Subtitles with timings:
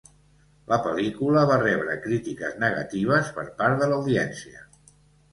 [0.71, 4.65] La pel·lícula va rebre crítiques negatives per part de l'audiència.